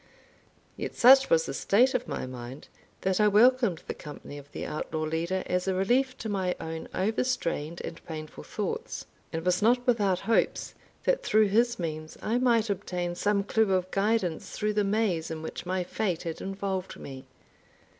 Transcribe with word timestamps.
Yet 0.77 0.95
such 0.95 1.29
was 1.29 1.45
the 1.45 1.53
state 1.53 1.93
of 1.93 2.07
my 2.07 2.25
mind, 2.25 2.69
that 3.01 3.21
I 3.21 3.27
welcomed 3.27 3.83
the 3.85 3.93
company 3.93 4.39
of 4.39 4.51
the 4.51 4.65
outlaw 4.65 5.03
leader 5.03 5.43
as 5.45 5.67
a 5.67 5.75
relief 5.75 6.17
to 6.17 6.27
my 6.27 6.55
own 6.59 6.87
overstrained 6.91 7.81
and 7.81 8.03
painful 8.07 8.43
thoughts; 8.43 9.05
and 9.31 9.45
was 9.45 9.61
not 9.61 9.85
without 9.85 10.21
hopes 10.21 10.73
that 11.03 11.21
through 11.21 11.49
his 11.49 11.77
means 11.77 12.17
I 12.19 12.39
might 12.39 12.71
obtain 12.71 13.13
some 13.13 13.43
clew 13.43 13.73
of 13.73 13.91
guidance 13.91 14.49
through 14.57 14.73
the 14.73 14.83
maze 14.83 15.29
in 15.29 15.43
which 15.43 15.67
my 15.67 15.83
fate 15.83 16.23
had 16.23 16.41
involved 16.41 16.99
me. 16.99 17.27